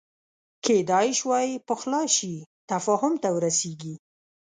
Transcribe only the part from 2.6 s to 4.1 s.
تفاهم ته ورسېږي